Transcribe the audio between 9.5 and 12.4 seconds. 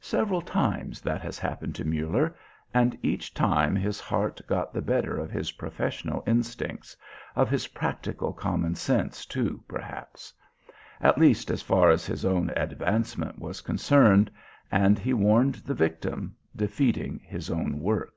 perhaps,... at least as far as his